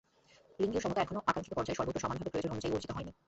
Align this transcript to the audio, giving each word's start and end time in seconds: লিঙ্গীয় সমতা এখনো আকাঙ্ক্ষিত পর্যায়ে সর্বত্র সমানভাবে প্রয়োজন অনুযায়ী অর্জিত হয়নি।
লিঙ্গীয় 0.61 0.81
সমতা 0.85 0.99
এখনো 1.03 1.19
আকাঙ্ক্ষিত 1.29 1.53
পর্যায়ে 1.57 1.77
সর্বত্র 1.79 2.03
সমানভাবে 2.03 2.31
প্রয়োজন 2.33 2.51
অনুযায়ী 2.53 2.73
অর্জিত 2.75 2.91
হয়নি। 2.95 3.11